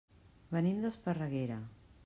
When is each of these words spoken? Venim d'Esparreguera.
Venim 0.55 0.81
d'Esparreguera. 0.85 1.63